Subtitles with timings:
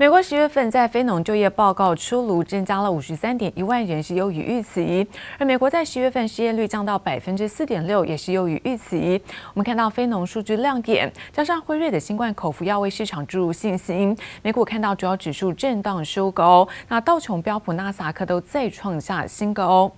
[0.00, 5.06] 美国十月份在非农就业报告出炉，增加了五十三点一万人，是优于预期。
[5.36, 9.20] 而美国在十月份失业率降到百分之四点六，也是优于预期。
[9.52, 19.92] 我们看到非农数据亮点，加上辉瑞的新冠口服药为市场注入信心，美股看到主要指数震荡收高，那道琼、标普、纳斯克都再创下新高。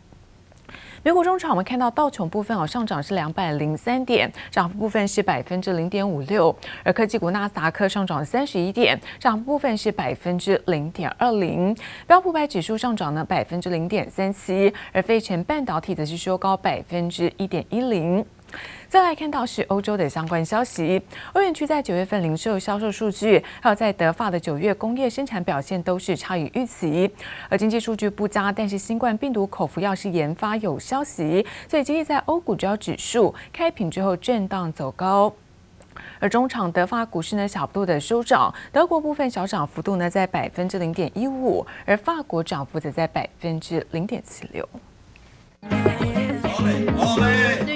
[1.04, 11.76] 美股中场，我们看到道琼部分哦上涨是两百零三点，涨幅部分是百分之零点五六；而科技股纳斯达克上涨三十一点，涨幅部分是百分之零点二零。
[12.06, 18.24] 标普百指数上涨呢百分之零点三七，而费城半导体则是收高百分之一点一零。
[18.88, 21.00] 再来看到是欧洲的相关消息，
[21.32, 27.10] 欧元区在九月份零售销售数据，还有在德法的九月工业生产表现都是差于预期。
[27.48, 35.32] 而经济数据不佳，但是新冠病毒口服药是研发有消息，所以今日在欧股主要指数开平之后震荡走高。
[36.18, 44.68] 而中场德法股市呢小幅度的收涨，德国部分小涨幅度呢在百分之零点一五，而法国涨幅则在百分之零点七六。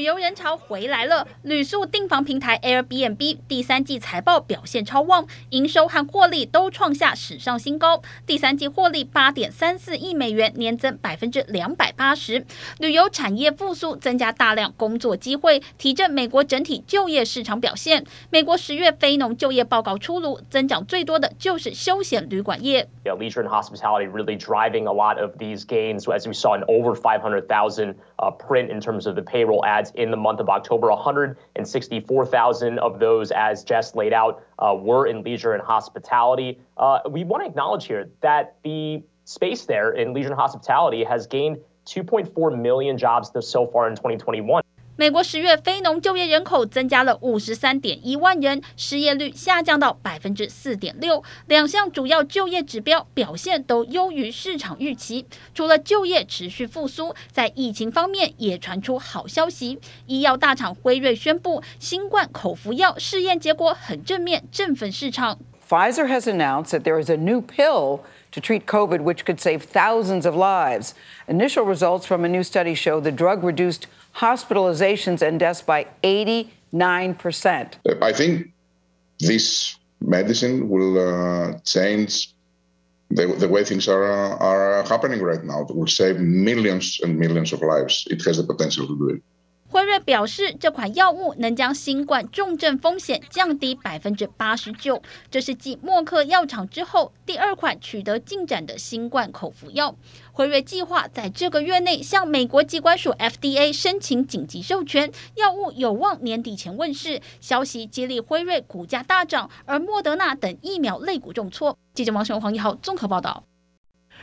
[0.06, 8.00] 游人潮回来了，旅宿订房平台 Airbnb 第三季财报表现超旺，营收和获利都创下史上新高。
[8.24, 12.46] 第三季获利八点三四亿美元，年增百分之两百八十。
[12.78, 18.04] 旅游产业复苏，增加大量工作机会，提振美国整体就业市场表现。
[18.30, 22.88] 美国十月非农就业报告出炉，增长最多的就是休闲旅馆业。
[23.04, 26.94] Yeah, leisure and hospitality really driving a lot of these gains, as we saw an over
[26.94, 27.96] five hundred thousand
[28.38, 29.90] print in terms of the payroll ads.
[29.96, 35.22] In the month of October, 164,000 of those, as Jess laid out, uh, were in
[35.22, 36.60] leisure and hospitality.
[36.76, 41.26] Uh, we want to acknowledge here that the space there in leisure and hospitality has
[41.26, 44.62] gained 2.4 million jobs so far in 2021.
[44.98, 55.26] 美国十月非农就业人口增加了五十三点一万人，失业率下降到百分之四点六，两项主要就业指标表现都优于市场预期。
[55.54, 59.78] 除了就业持续复苏，在疫情方面也传出好消息。
[60.06, 65.38] 医药大厂辉瑞宣布，新冠口服药试验结果很正面，振奋市场。
[65.68, 70.24] Pfizer has announced that there is a new pill to treat COVID, which could save thousands
[70.24, 70.92] of lives.
[71.26, 76.48] Initial results from a new study show the drug reduced hospitalizations and deaths by 89%.
[78.02, 78.52] I think
[79.20, 82.32] this medicine will uh, change
[83.10, 85.62] the, the, way things are, are happening right now.
[85.62, 88.06] It will save millions and millions of lives.
[88.10, 89.22] It has the potential to do it.
[89.76, 95.02] 辉瑞表示，这款药物能将新冠重症风险降低百分之八十九。
[95.30, 99.94] 这是继默克药厂之后第二款取得进展的新冠口服药。
[100.32, 107.20] 辉瑞计划在这个月内向美国机关署 FDA 申请紧急授权，药物有望年底前问世。
[107.42, 111.76] 消息激励辉瑞股价大涨，而莫德纳等疫苗类股重挫。
[111.92, 113.44] 记者王雄、黄一豪综合报道。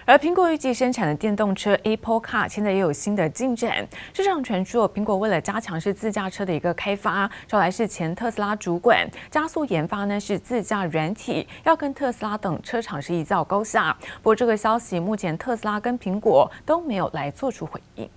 [0.06, 3.88] 而苹果预计生产的电动车 Apple Car 现在也有新的进展。
[4.14, 13.96] 市场传出，苹果为了加强是自驾车的一个开发，招来是前特斯拉主管，加速研发呢是自驾软体，要跟特斯拉等车厂是一较高下。
[14.18, 18.10] 不过这个消息目前特斯拉跟苹果都没有来做出回应。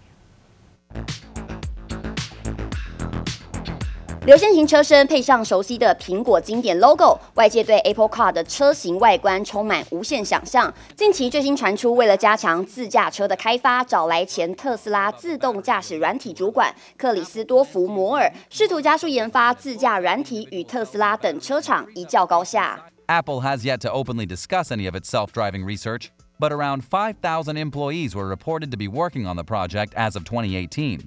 [4.25, 10.71] 流线型车身配上熟悉的苹果经典 logo，外界对 Apple Car 的车型外观充满无限想象。
[10.95, 22.79] 近期最新传出，为了加强自驾车的开发，找来前特斯拉自动驾驶软体主管克里斯多福摩尔，试图加速研发自驾软体，与特斯拉等车厂一较高下。
[23.07, 26.09] Apple has yet to openly discuss any of its self-driving research,
[26.39, 30.99] but around 5,000 employees were reported to be working on the project as of 2018.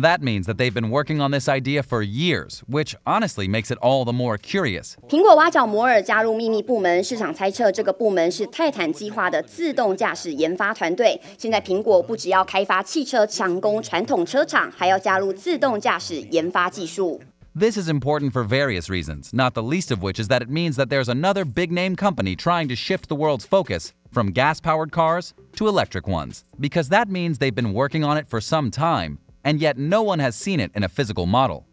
[0.00, 3.78] That means that they've been working on this idea for years, which honestly makes it
[3.82, 4.94] all the more curious.
[5.08, 11.20] 苹果挖角摩尔加入秘密部门，市场猜测这个部门是泰坦计划的自动驾驶研发团队。
[11.36, 17.20] 现在苹果不只要开发汽车抢攻传统车厂，还要加入自动驾驶研发技术。
[17.58, 20.90] This is important for various reasons, not the least of which is that it means that
[20.90, 25.66] there's another big name company trying to shift the world's focus from gas-powered cars to
[25.66, 29.18] electric ones, because that means they've been working on it for some time.
[29.42, 31.64] and yet no one has seen it in a physical model.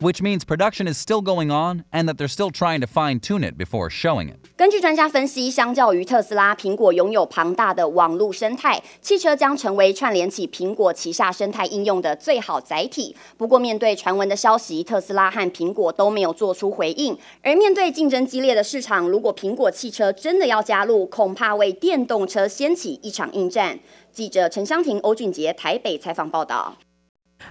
[0.00, 3.58] Which means production is still going on and that they're still trying to fine-tune it
[3.58, 4.36] before showing it.
[4.56, 13.16] 根据专家分析，相较于特斯拉，苹果拥有庞大的网络生态，汽车将成为串联起苹果旗下生态应用的最好载体。
[13.36, 17.18] 不过，面对传闻的消息，特斯拉和苹果都没有做出回应。
[17.42, 23.80] 而面对竞争激烈的市场，如果苹果汽车真的要加入，恐怕为电动车掀起一场硬战。
[24.12, 26.76] 记者陈湘婷、欧俊杰台北采访报道。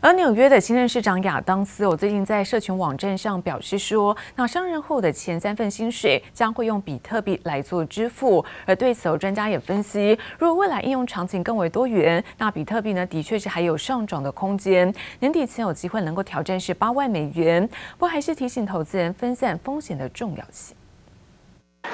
[0.00, 8.44] 而纽约的新任市长亚当斯，我最近在社群网站上表示说，那上任后的前三份薪水将会用比特币来做支付。
[8.66, 17.66] 而对此，有专家也分析，如果未来应用场景更为多元，那比特币呢，的确是还有上涨的空间，年底前有机会能够挑战是八万美元。
[17.98, 20.76] 不过，还是提醒投资人分散风险的重要性。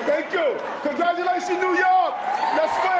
[0.06, 0.56] Thank you.
[0.82, 2.14] Congratulations, New York.
[2.56, 2.97] Let's win.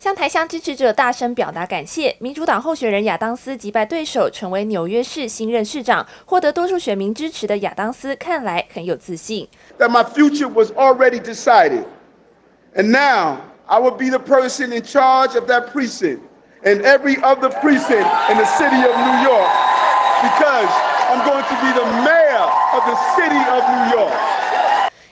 [0.00, 2.16] 向台乡支持者大声表达感谢。
[2.20, 9.46] 民主党候选人亚当斯击败对手，成为纽约市新任市长，获得多数选民支持的亚当斯看来很有自信。
[9.78, 11.84] That my future was already decided,
[12.74, 16.20] and now I will be the person in charge of that precinct
[16.64, 19.50] and every other precinct in the city of New York,
[20.22, 20.70] because
[21.12, 24.16] I'm going to be the mayor of the city of New York.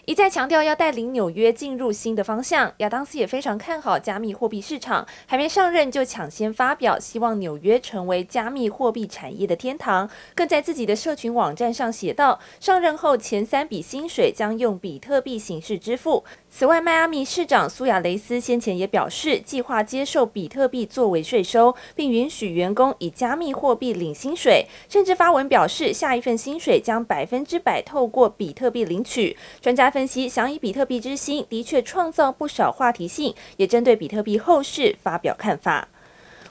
[0.08, 16.24] 一再强调要带领纽约进入新的方向，亚当斯也非常看好加密货币市场，还没上任就抢先发表，希望纽约成为加密货币产业的天堂，更在自己的社群网站上写道：上任后前三笔薪水将用比特币形式支付。
[16.50, 29.36] 此外，迈阿密市长苏亚雷斯先前也表示，计划接受比特币作为税收，并允许员工以加密货币领薪水，甚至发文表示下一份薪水将百分之百透过比特币领取。
[29.60, 35.88] 专家分析，想以比特币之心，的确创造不少话题性，也针对比特币后市发表看法。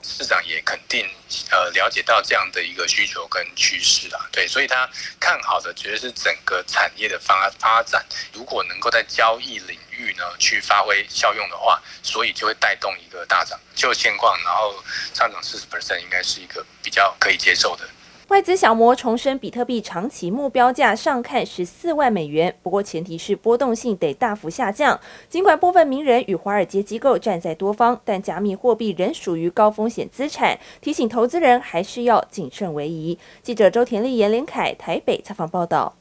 [0.04, 1.08] 市长也肯定，
[1.50, 4.86] 呃，了解到这样的一个需求跟趋势啊，对，所以他
[5.18, 8.06] 看好的绝对是整个产业的发发展。
[8.34, 13.58] 如果能够在交易领域呢去发挥效用的话，所以就会带动一个大涨。
[13.74, 14.76] 就现况，然后
[15.14, 17.88] 上涨四十 percent 应该是一个比较可以接受的。
[18.28, 25.00] 外资小摩重申，比特币长期目标价上看十四万美元，不过前提是波动性得大幅下降。
[25.30, 33.18] 尽管部分名人与华尔街机构站在多方，但加密货币仍属于高风险资产，提醒投资人还是要谨慎为宜。
[33.42, 35.96] 记者周田丽、严连凯台北采访报道。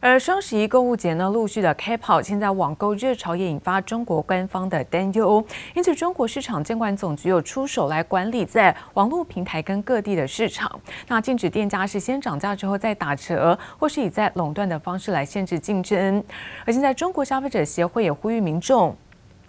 [0.00, 16.22] 而双十一购物节呢，陆续的开跑，现在网购热潮也引发中国官方的担忧，因此中国市场监管总局有出手来管理在网络平台跟各地的市场，那禁止店家是先涨价之后再打折，或是以在垄断的方式来限制竞争。
[16.64, 18.96] 而现在中国消费者协会也呼吁民众，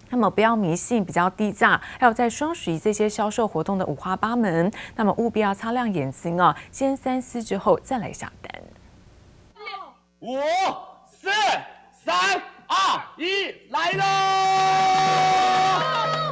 [0.10, 8.59] 那么不要迷信比较低价，还有在双十一这些销售活动的五花八门，那么务必要擦亮眼睛啊，先三思之后再来下单。
[10.22, 10.38] 五、
[11.08, 11.30] 四、
[12.04, 14.04] 三、二、一，来喽！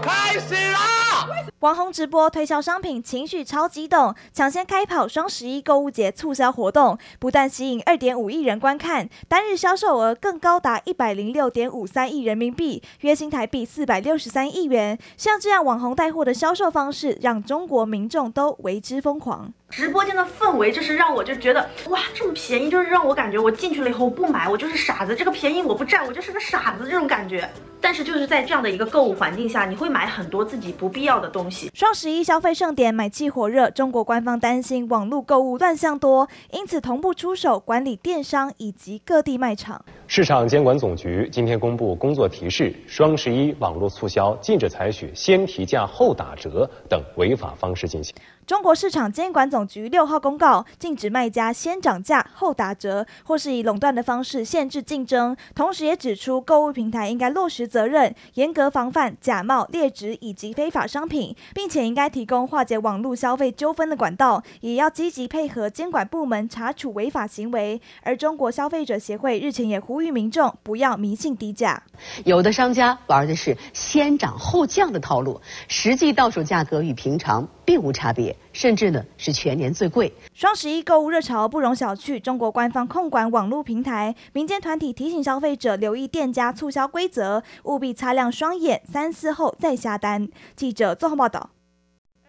[0.02, 1.17] 开始啦！
[1.60, 14.98] 网红直播推销商品，情绪超激动，抢先开跑双十一购物节促销活动，不但吸引二点五亿人观看，单日销售额更高达一百零六点五三亿人民币，约新台币四百六十三亿元。
[15.18, 19.52] 像这样网红带货的销售方式，让中国民众都为之疯狂。
[19.70, 25.16] 直播间的氛围就是让我就觉得哇，这么便宜，就是让我感觉我进去了以后不买，我就是傻子。
[25.16, 27.50] 这个便宜我不占，我就是个傻子这种感觉。
[27.82, 31.70] 但是就是在这样的一个购物环境下，你会买很多自己不必要的东西。
[31.74, 39.84] 双十一消费盛典买气火热，中国官方担心网络购物乱象多，因此同步出手管理电商以及各地卖场。
[40.08, 48.16] 市场监管总局今天公布工作提示：双十一网络促销禁止采取先提价后打折等违法方式进行。
[48.48, 55.36] 中国市场监管总局六号公告，禁止卖家先涨价后打折，或是以垄断的方式限制竞争。
[55.54, 67.82] 同时，也指出购物平台应该落实责任，严格防范假冒、劣质以及非法商品，并且应该提供化解网络消费纠纷的管道，也要积极配合监管部门查处违法行为。
[68.02, 71.84] 而中国消费者协会日前也呼吁民众不要迷信低价，
[72.24, 78.36] 有的商家玩的是先涨后降的套路，实际到手价格与平常并无差别。
[78.54, 80.12] 甚至呢是全年最贵。
[80.34, 90.30] 双十一购物热潮不容小觑，中国官方控管网络平台，民间团体提醒消费者留意店家促销规则，务必擦亮双眼，三思后再下单。
[90.56, 91.52] 记者综合报道。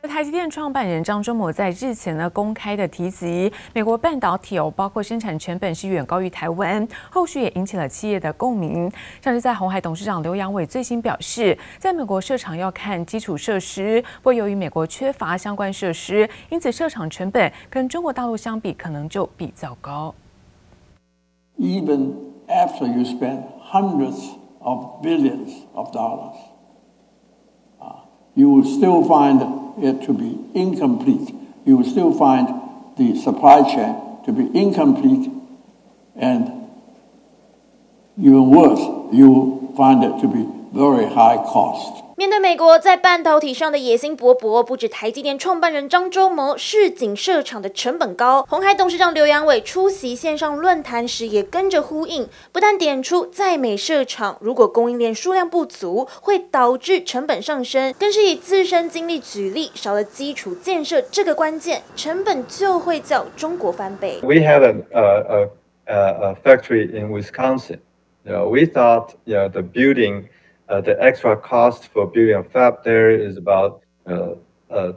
[0.07, 8.91] 台积电创办人张忠谋在日前呢公开的提及，美国半导体哦，包括生产成本是远高于台湾，后续也引起了企业的共鸣。
[9.21, 20.15] 像是在鸿海董事长刘扬伟最新表示，在美国设厂要看基础设施，不过由于美国缺乏相关设施，因此设厂成本跟中国大陆相比，可能就比较高。
[21.59, 22.13] Even
[22.47, 26.37] after you spend hundreds of billions of dollars,
[28.35, 29.41] you will still find
[29.85, 31.35] it to be incomplete.
[31.65, 32.49] You will still find
[32.97, 35.31] the supply chain to be incomplete,
[36.17, 36.69] and
[38.19, 38.81] even worse,
[39.13, 42.05] you will find it to be very high cost.
[42.17, 64.19] 面对美国在半导体上的野心勃勃，不止台积电创办人张忠谋市井设厂的成本高，鸿海董事长刘阳伟出席线上论坛时也跟着呼应，不但点出在美设厂如果供应链数量不足，会导致成本上升，更是以自身经历举例，少了基础建设这个关键，成本就会叫中国翻倍。
[64.23, 65.49] We have a, a,
[65.87, 67.79] a, a factory in Wisconsin.
[68.25, 70.25] You know, we thought you know, the building
[70.81, 74.35] the extra cost for building a fab there is about uh,
[74.71, 74.93] uh,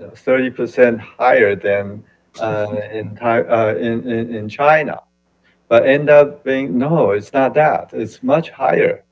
[0.00, 2.04] 30% higher than
[2.40, 5.00] uh, in, uh, in, in, in China.
[5.68, 7.92] But end up being, no, it's not that.
[7.92, 9.02] It's much higher.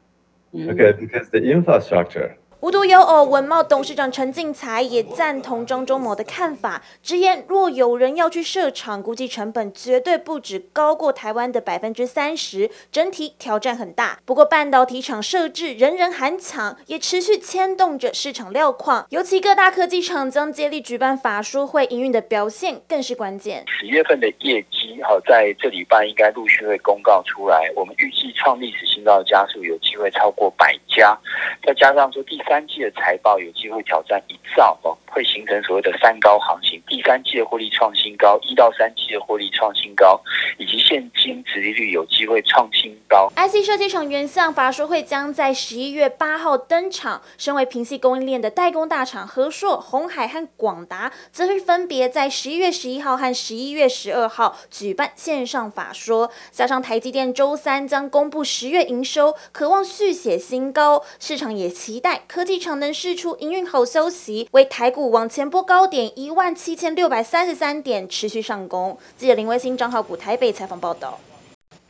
[0.52, 0.72] Mm -hmm.
[0.72, 14.18] Okay, because the infrastructure 无独有偶，文茂董事长陈进财也赞同张忠谋的看法，直言若有人要去设厂，估计成本绝对不止高过台湾的百分之三十，整体挑战很大。
[14.24, 23.62] 不过半导体厂设置人人喊抢，也持续牵动着市场料况，尤其各大科技厂将接力举办法说会，营运的表现更是关键。
[23.66, 31.16] 十月份的业绩，好在这礼拜应该陆续会公告出来，我们预计创历史新高的家数有机会超过百加，
[31.64, 32.64] 再加上说第三。
[32.66, 36.82] 季的财报有机会挑战一兆哦，会形成所谓的三高行情。
[36.88, 40.20] 第三季的获利创新高，一到三季的获利创新高，
[40.58, 43.30] 以及现金殖利率有机会创新高。
[43.36, 47.22] IC 设计厂原相法说会将在十一月八号登场。
[47.36, 56.30] 身为平系供应链的代工大厂和硕、红海和广达，则是分别在十一月十一号和十一月十二号举办线上法说。
[56.50, 60.83] 加上台积电周三将公布十月营收，渴望续写新高。
[61.18, 62.44] 市场也期待科。
[62.44, 68.98] 技厂能试出营运好消息，为台股往前波高点一万七千六百三十三点持续上攻。
[69.16, 71.18] 记者林威星、张浩古台北采访报道。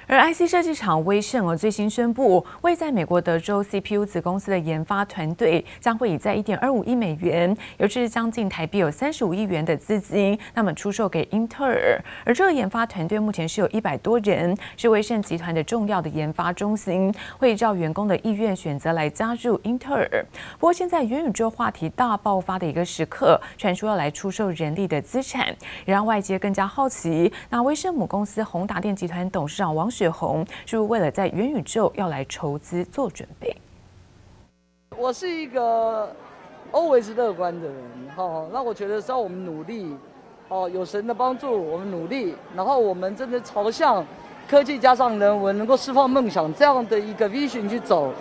[0.06, 11.98] 而 IC 设计厂威盛哦，最新宣布，位在美国德州 CPU 子公司的研发团队将会以在一点二五亿美元，也就是将近台币有三十五亿元的资金，那么出售给英特尔。
[12.24, 20.06] 而这个研发团队目前是有一百多人，是威盛集团的重要的研发中心，会依照员工的意愿选择来加入英特尔。
[20.58, 25.46] 不过现在元宇宙话题大爆发的一个时刻，传出要来出售人力的资产，
[25.86, 27.32] 也让外界更加好奇。
[27.48, 33.56] 那威盛母公司宏达电集团董事长王血红是不是为了在元宇宙要来筹资做准备？
[34.96, 36.14] 我是一个
[36.72, 37.76] always 乐观的人，
[38.16, 39.96] 哈，那我觉得只要我们努力，
[40.48, 44.04] 哦，有神的帮助，我们努力，然后我们真的朝向
[44.48, 48.12] 科技加上人文，能够释放梦想这样的一个 vision 去走，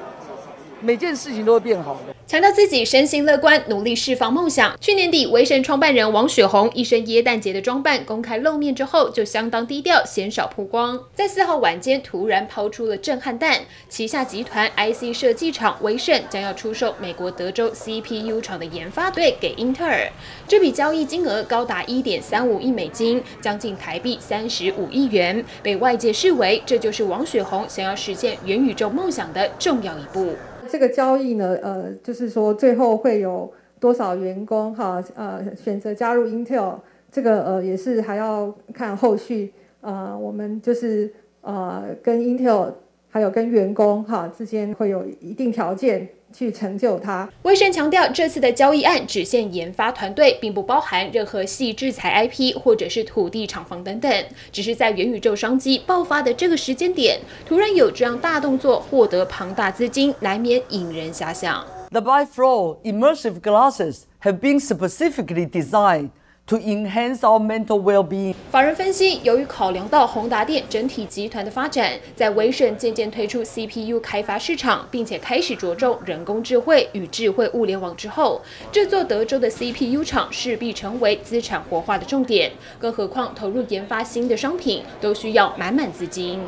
[0.83, 2.13] 每件事情都会变好的。
[2.27, 4.75] 强调自己身心乐观，努力释放梦想。
[4.81, 10.99] 去年底，威神创办人王雪红一身耶诞节的装扮公开露面之后，就相当低调，鲜少曝光。
[11.13, 20.09] 在四号晚间，突然抛出了震撼弹：旗下集团 IC 设计厂威盛将要出售美国德州 CPU 厂的研发队给英特尔。
[20.47, 30.35] 这笔交易金额高达一点三五亿美金，将近台币三十五亿元，被外界视为这就是王雪红想要实现元宇宙梦想的重要一步。
[30.73, 36.79] 这个交易呢，呃，就是说最后会有多少员工哈，呃，选择加入 Intel，
[37.11, 42.73] 这个呃也是还要看后续，呃，我们就是呃跟 Intel
[43.13, 46.09] 还有跟员工哈之间会有一定条件。
[46.33, 47.29] 去成就它。
[47.43, 54.11] 威盛强调，这次的交易案只限研发团队，并不包含任何系制裁 IP 或者是土地、厂房等等。
[54.51, 61.63] 只是在元宇宙商机爆发的这个时间点，突然有这样大动作，获得庞大资金，难免引人遐想。
[61.91, 66.09] The Biflow immersive glasses have been specifically designed.
[66.47, 68.35] To enhance our mental well-being。
[68.51, 78.41] 法人分析，由于考量到宏达电整体集团的发展，在威盛渐渐推出 CPU 开发市场，并且开始着重人工智慧与智慧物联网之后，
[78.73, 82.51] 这座德州的 CPU 厂势必成为资产活化的重点。
[82.77, 86.41] 更何况，投入研发新的商品都需要满满资金。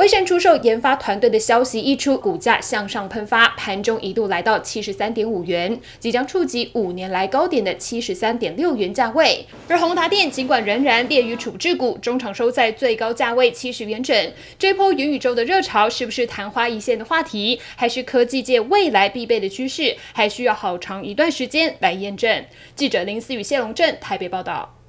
[0.00, 9.44] 威盛出售研发团队的消息一出，股价向上喷发，盘中一度来到七十三点五元，即将触及五年来高点的七十三点六元价位。
[9.68, 14.32] 而宏达电尽管仍然列于处置股，中场收在最高价位七十元整。
[14.58, 22.42] 这波元宇宙的热潮是不是昙花一现的话题，还是科技界未来必备的趋势，还需要好长一段时间来验证。
[22.74, 24.79] 记者林思雨、谢龙镇台北报道。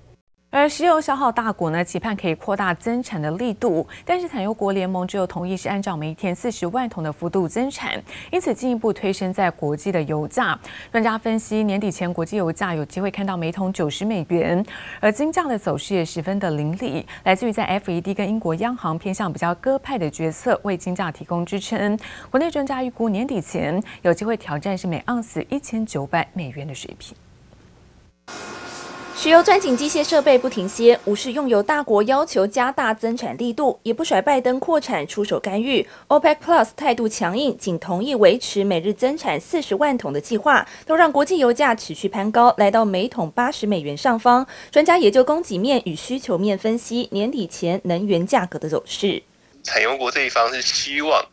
[0.53, 8.03] 而石油消耗大国呢，期盼可以扩大增产的力度，但是产油国联盟只有同意是按照每天四十万桶的幅度增产，
[8.33, 10.59] 因此进一步推升在国际的油价。
[10.91, 14.61] 专家分析，年底前国际油价有机会看到每桶九十美元，
[14.99, 21.97] 而金价的走势也十分的凌厉，来自于在 FED 跟英国央行偏向比较鸽派的决策为金价提供支撑。
[22.29, 27.15] 国内专家预估年底前有机会挑战是每盎司一千九百美元的水平。
[29.21, 35.87] 石油钻井机械设备不停歇，无视用油大国要求加大增产力度，也不甩拜登扩产出手干预。
[36.07, 44.47] OPEC Plus 态度强硬，仅同意维持每日增产四十万桶的计划，都让国际油价持续攀高，来到每桶八十美元上方。
[44.71, 49.21] 专家也就供给面与需求面分析年底前能源价格的走势。
[49.61, 51.23] 产油国这一方是希望。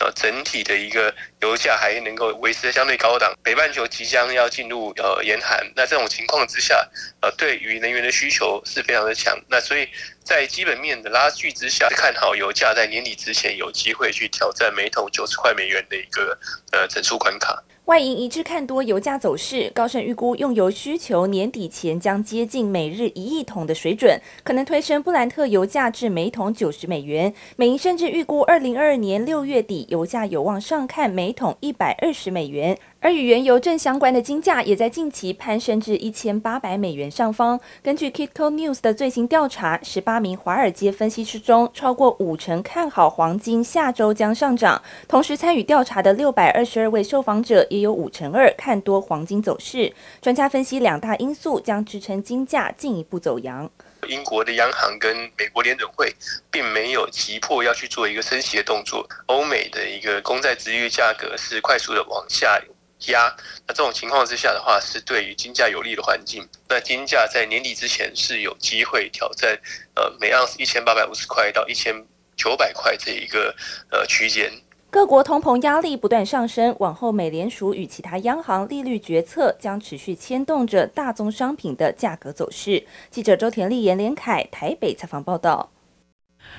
[0.00, 3.32] 呃，整体的一个油价还能够维持相对高档。
[3.42, 6.88] 北半球即将要进入呃严寒，那这种情况之下，
[7.20, 9.36] 呃，对于能源的需求是非常的强。
[9.48, 9.88] 那所以
[10.22, 16.38] 在基本面的拉锯之下，看好油价在年底之前有机会去挑战每桶九十块美元的一个
[16.70, 17.62] 呃整数关卡。
[17.86, 27.34] 外银一致看多油价走势，高盛预估用油需求年底前将接近每日一亿桶的水准，可能推升布兰特油价至每桶九十美元。
[27.56, 32.78] 美银甚至预估二零二二年六月底油价有望上看每桶一百二十美元。
[33.00, 37.58] 而与原油正相关的金价也在近期攀升至一千八百美元上方。
[37.82, 44.80] 根据 Kitco News 的最新调查，十八名华尔街分析师中，超过五成看好黄金下周将上涨。
[45.08, 49.92] 同时参与调查的六百二十二位受访者，也有五成二看多黄金走势。
[50.20, 53.68] 专家分析，两大因素将支撑金价进一步走扬。
[54.08, 56.14] 英国的央行跟美国联准会
[56.50, 59.08] 并没有急迫要去做一个升息的动作。
[59.26, 62.60] 欧美的一个公债殖利率价格是快速的往下。
[63.06, 63.34] 压，
[63.66, 66.48] 那这种情况之下的话，是对于金价有利的环境。
[66.68, 69.58] 那金价在年底之前是有机会挑战，
[69.96, 71.92] 呃，每盎司一千八百五十块到一千
[72.36, 73.52] 九百块这一个
[73.90, 74.52] 呃区间。
[74.92, 82.84] 各国通膨压力不断上升，往后美联储与其他央行利率决策将持续牵动着大宗商品的价格走势。
[83.10, 85.70] 记者周田丽、严连凯台北采访报道。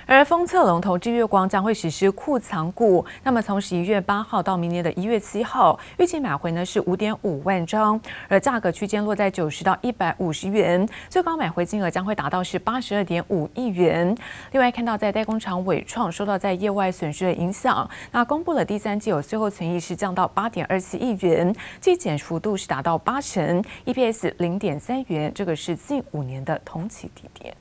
[0.05, 14.15] 而封测龙头日月光将会实施库藏股，那么从十一月八号到明年的一月七号，预计买回呢是五点五万张，而价格区间落在九十到一百五十元，最高买回金额将会达到是八十二点五亿元。
[14.51, 27.55] 另外看到在代工厂纬创受到在业外损失的影响，那公布了第三季有最后存益是降到八点二七亿元，季减幅度是达到八成，EPS 零点三元，这个是近五年的同期低点。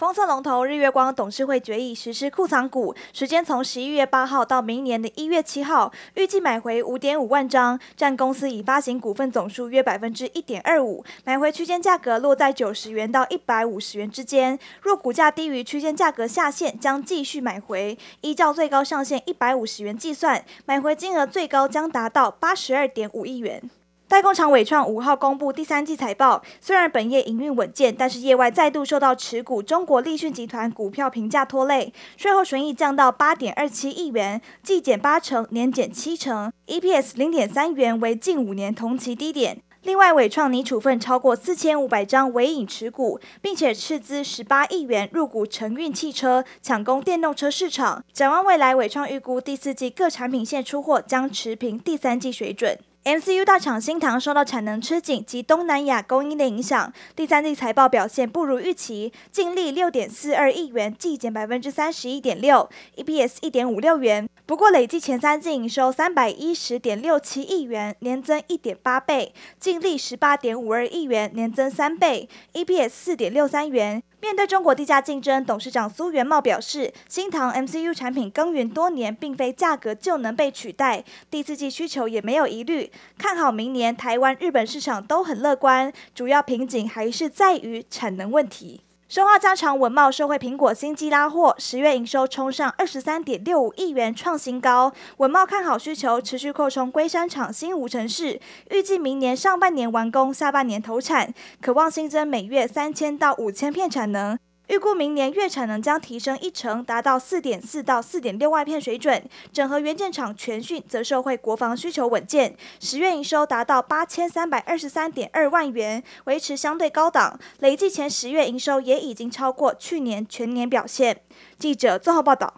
[0.00, 14.58] 封测龙头日月光董事会决议实施库藏股，时间从十一月八号到明年的一月七号，预计买回五点五万张，占公司已发行股份总数约百分之一点二五，买回区间价格落在九十元到一百五十元之间。
[14.80, 17.98] 若股价低于区间价格下限，将继续买回。
[18.22, 23.70] 依照最高上限一百五十元计算，买回金额最高将达到八十二点五亿元。
[24.10, 39.62] 代工厂纬创五号公布第三季财报，虽然本业营运稳健，但是业外再度受到持股中国力讯集团股票评价拖累，税后损益降到八点二七亿元，季减八成，年减七成，EPS 零点三元，为近五年同期低点。
[39.82, 48.04] 另外，纬创拟处分超过四千五百张纬颖持股，并且斥资十八亿元入股承运汽车，抢攻电动车市场。
[48.12, 52.76] 展望未来，纬创预估第四季各产品线出货将持平第三季水准。
[53.02, 64.28] MCU 大厂新唐受到产能吃紧及东南亚供应的影响，第三季财报表现不如预期，净利六点四二亿元，季减百分之三十一点六，EPS 一点五六元。
[64.50, 74.02] 不过累计前三季营收三百一十点六七亿元，年增一点八倍，净利十八点五二亿元，年增三倍，EPS 四点六三元。
[74.20, 88.80] 面对中国地价竞争，董事长苏元茂表示，新唐 MCU 产品耕耘多年，并非价格就能被取代，第四季需求也没有疑虑，看好明年台湾、日本市场都很乐观，主要瓶颈还是在于产能问题。
[89.10, 94.92] 生化加长文茂、社会苹果新机拉货，十月营收冲上二十三点六五亿元，创新高。
[95.16, 104.38] 文茂看好需求持续扩充，龟山厂新吴城市预计明年上半年完工，下半年投产，渴望新增每月三千到五千片产能。
[104.70, 109.20] 预估明年月产能将提升一成，达到四点四到四点六万片水准。
[109.52, 117.36] 整合元件厂全讯则受惠国防需求稳健，十月营收达到八千三百二十三点二万元，维持相对高档。
[117.58, 121.20] 累计前十月营收也已经超过去年全年表现。
[121.58, 122.54] 记者综合报道。